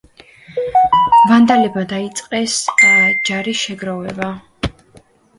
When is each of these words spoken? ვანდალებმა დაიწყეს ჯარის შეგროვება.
ვანდალებმა 1.31 1.83
დაიწყეს 1.91 2.55
ჯარის 3.29 3.59
შეგროვება. 3.67 4.31